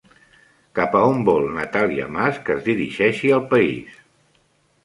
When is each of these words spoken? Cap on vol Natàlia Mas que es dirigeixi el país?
Cap 0.79 0.95
on 0.99 1.19
vol 1.27 1.45
Natàlia 1.57 2.09
Mas 2.15 2.39
que 2.47 2.57
es 2.57 2.65
dirigeixi 2.71 3.35
el 3.37 3.45
país? 3.55 4.01